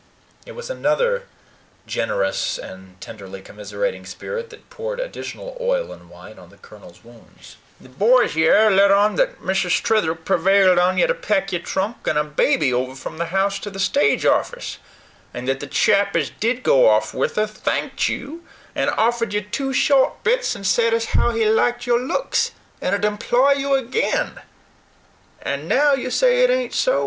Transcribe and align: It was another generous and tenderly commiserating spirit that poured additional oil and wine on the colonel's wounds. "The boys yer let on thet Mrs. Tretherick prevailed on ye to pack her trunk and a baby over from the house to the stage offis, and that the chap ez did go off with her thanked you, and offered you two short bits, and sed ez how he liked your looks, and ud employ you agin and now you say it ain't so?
It 0.47 0.53
was 0.53 0.71
another 0.71 1.27
generous 1.85 2.57
and 2.57 2.99
tenderly 2.99 3.39
commiserating 3.39 4.03
spirit 4.07 4.49
that 4.49 4.67
poured 4.71 4.99
additional 4.99 5.55
oil 5.61 5.91
and 5.91 6.09
wine 6.09 6.39
on 6.39 6.49
the 6.49 6.57
colonel's 6.57 7.03
wounds. 7.03 7.57
"The 7.79 7.87
boys 7.87 8.35
yer 8.35 8.71
let 8.71 8.89
on 8.89 9.15
thet 9.17 9.39
Mrs. 9.39 9.79
Tretherick 9.83 10.25
prevailed 10.25 10.79
on 10.79 10.97
ye 10.97 11.05
to 11.05 11.13
pack 11.13 11.51
her 11.51 11.59
trunk 11.59 12.07
and 12.07 12.17
a 12.17 12.23
baby 12.23 12.73
over 12.73 12.95
from 12.95 13.19
the 13.19 13.27
house 13.27 13.59
to 13.59 13.69
the 13.69 13.79
stage 13.79 14.23
offis, 14.25 14.77
and 15.35 15.47
that 15.47 15.59
the 15.59 15.67
chap 15.67 16.15
ez 16.15 16.31
did 16.31 16.63
go 16.63 16.89
off 16.89 17.13
with 17.13 17.35
her 17.35 17.45
thanked 17.45 18.09
you, 18.09 18.43
and 18.73 18.89
offered 18.89 19.33
you 19.35 19.41
two 19.41 19.71
short 19.71 20.23
bits, 20.23 20.55
and 20.55 20.65
sed 20.65 20.95
ez 20.95 21.05
how 21.13 21.29
he 21.29 21.45
liked 21.45 21.85
your 21.85 21.99
looks, 21.99 22.53
and 22.81 22.95
ud 22.95 23.05
employ 23.05 23.51
you 23.51 23.75
agin 23.77 24.41
and 25.43 25.67
now 25.69 25.93
you 25.93 26.09
say 26.09 26.43
it 26.43 26.49
ain't 26.49 26.73
so? 26.73 26.99